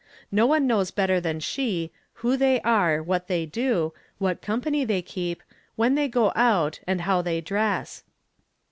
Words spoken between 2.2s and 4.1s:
who they are, what 'they do,